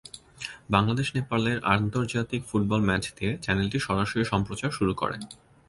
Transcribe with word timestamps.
বাংলাদেশ-নেপালের 0.69 1.57
আন্তর্জাতিক 1.75 2.41
football 2.49 2.81
match 2.87 3.03
দিয়ে 3.17 3.31
চ্যানেলটি 3.43 3.77
সরাসরি 3.79 4.23
সম্প্রচার 4.25 4.69
শুরু 4.77 4.93
করে। 4.95 5.17